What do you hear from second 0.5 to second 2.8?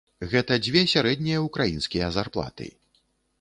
дзве сярэднія ўкраінскія зарплаты.